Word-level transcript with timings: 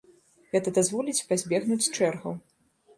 Гэта 0.55 0.73
дазволіць 0.79 1.25
пазбегнуць 1.29 1.81
чэргаў. 1.97 2.33